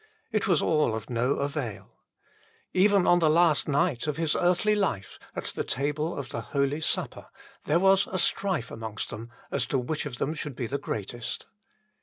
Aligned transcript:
It 0.31 0.47
was 0.47 0.63
all 0.63 0.95
of 0.95 1.11
no 1.11 1.33
avail. 1.35 1.99
Even 2.73 3.05
on 3.05 3.19
the 3.19 3.29
last 3.29 3.67
night 3.67 4.07
of 4.07 4.17
His 4.17 4.35
earthly 4.35 4.73
life, 4.75 5.19
at 5.35 5.43
the 5.53 5.63
table 5.63 6.17
of 6.17 6.29
the 6.29 6.41
Holy 6.41 6.81
Supper, 6.81 7.27
there 7.65 7.77
was 7.77 8.07
a 8.07 8.17
strife 8.17 8.71
amongst 8.71 9.11
them 9.11 9.29
as 9.51 9.67
to 9.67 9.77
which 9.77 10.07
of 10.07 10.17
them 10.17 10.33
should 10.33 10.55
be 10.55 10.65
the 10.65 10.79
greatest. 10.79 11.45